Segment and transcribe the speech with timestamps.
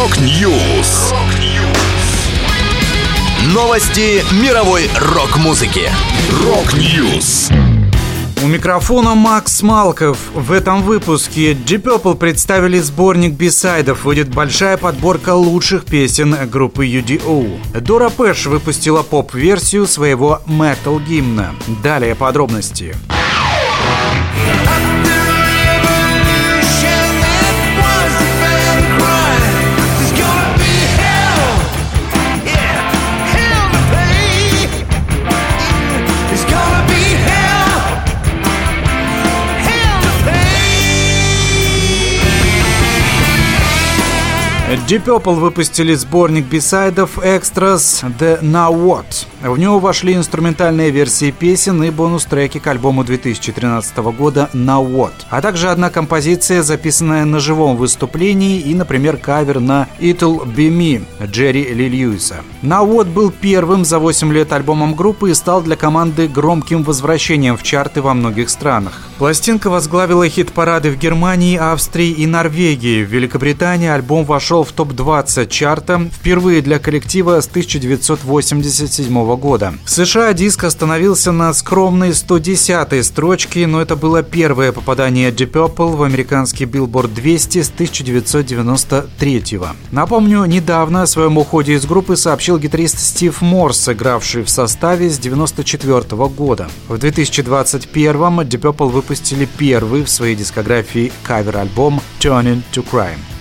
[0.00, 1.12] Rock News.
[3.52, 5.90] Новости мировой рок-музыки.
[6.42, 7.50] Rock News.
[8.42, 10.16] У микрофона Макс Малков.
[10.34, 14.04] В этом выпуске Deep Purple представили сборник B-side ов.
[14.04, 17.60] Выйдет большая подборка лучших песен группы UDO.
[17.78, 21.54] Доро Пеш выпустила поп-версию своего метал-гимна.
[21.82, 22.96] Далее подробности.
[44.70, 49.26] Deep Purple выпустили сборник бисайдов Extras The Now What.
[49.42, 55.40] В него вошли инструментальные версии песен и бонус-треки к альбому 2013 года Now What, а
[55.40, 61.64] также одна композиция, записанная на живом выступлении и, например, кавер на It'll Be Me Джерри
[61.74, 62.36] Ли Льюиса.
[62.62, 67.56] Now What был первым за 8 лет альбомом группы и стал для команды громким возвращением
[67.56, 69.08] в чарты во многих странах.
[69.18, 73.02] Пластинка возглавила хит-парады в Германии, Австрии и Норвегии.
[73.02, 79.74] В Великобритании альбом вошел вошел в топ-20 чарта впервые для коллектива с 1987 года.
[79.84, 85.96] В США диск остановился на скромной 110-й строчке, но это было первое попадание Deep Purple
[85.96, 89.68] в американский Billboard 200 с 1993 -го.
[89.92, 95.18] Напомню, недавно о своем уходе из группы сообщил гитарист Стив Морс, игравший в составе с
[95.18, 96.68] 1994 -го года.
[96.88, 103.39] В 2021 Deep Purple выпустили первый в своей дискографии кавер-альбом Turning to Crime.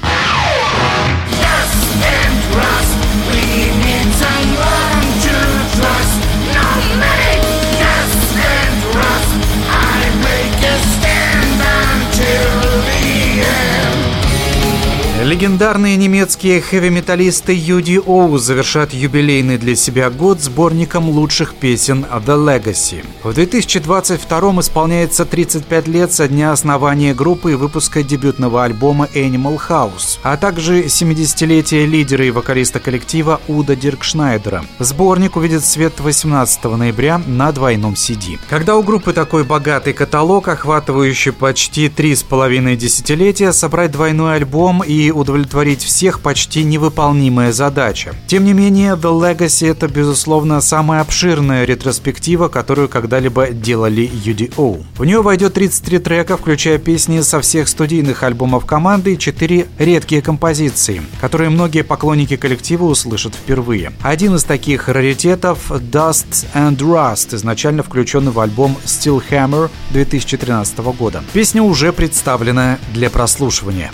[15.30, 23.06] Легендарные немецкие хэви-металлисты UDO завершат юбилейный для себя год сборником лучших песен The Legacy.
[23.22, 30.17] В 2022 исполняется 35 лет со дня основания группы и выпуска дебютного альбома Animal House,
[30.23, 34.66] а также 70-летие лидера и вокалиста коллектива Уда Диркшнайдера.
[34.79, 38.40] Сборник увидит свет 18 ноября на двойном CD.
[38.50, 44.84] Когда у группы такой богатый каталог, охватывающий почти три с половиной десятилетия, собрать двойной альбом
[44.84, 48.16] и удовлетворить всех почти невыполнимая задача.
[48.28, 54.84] Тем не менее, The Legacy— это, безусловно, самая обширная ретроспектива, которую когда-либо делали UDO.
[54.97, 60.22] В нее войдет 33 трека, включая песни со всех студийных альбомов команды и 4 редкие
[60.22, 63.91] композиции, которые многие поклонники коллектива услышат впервые.
[64.02, 71.24] Один из таких раритетов— Dust and Rust, изначально включенный в альбом Steel Hammer 2013 года.
[71.34, 73.91] Песня уже представлена для прослушивания.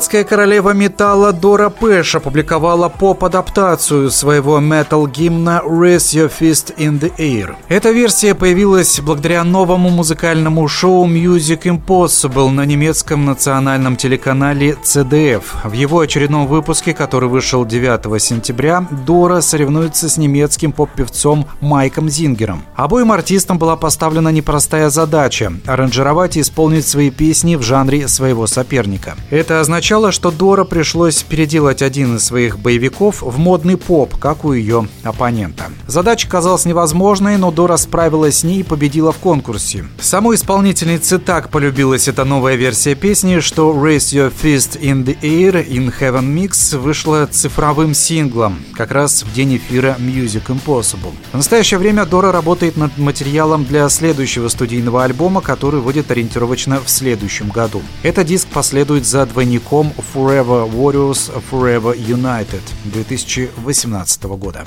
[0.00, 7.54] Немецкая королева металла Дора Пэш опубликовала поп-адаптацию своего метал-гимна Raise Your Fist in the Air.
[7.68, 15.42] Эта версия появилась благодаря новому музыкальному шоу Music Impossible на немецком национальном телеканале CDF.
[15.64, 22.62] В его очередном выпуске, который вышел 9 сентября, Дора соревнуется с немецким поп-певцом Майком Зингером.
[22.74, 29.14] Обоим артистам была поставлена непростая задача– аранжировать и исполнить свои песни в жанре своего соперника.
[29.28, 34.52] Это означало, что Дора пришлось переделать один из своих боевиков в модный поп, как у
[34.52, 35.64] ее оппонента.
[35.88, 39.84] Задача казалась невозможной, но Дора справилась с ней и победила в конкурсе.
[40.00, 45.66] Самой исполнительнице так полюбилась эта новая версия песни, что Raise Your Fist in the Air
[45.66, 51.14] in Heaven Mix вышла цифровым синглом, как раз в день эфира Music Impossible.
[51.32, 56.88] В настоящее время Дора работает над материалом для следующего студийного альбома, который выйдет ориентировочно в
[56.88, 57.82] следующем году.
[58.04, 64.64] Этот диск последует за двойником дневником Forever Warriors Forever United 2018 года.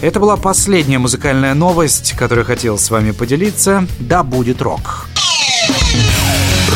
[0.00, 3.86] Это была последняя музыкальная новость, которую хотел с вами поделиться.
[4.00, 5.08] Да будет рок!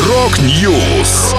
[0.07, 1.35] Rock News!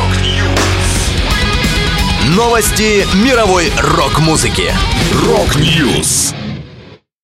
[2.36, 4.72] Новости мировой рок-музыки.
[5.26, 6.34] Rock News!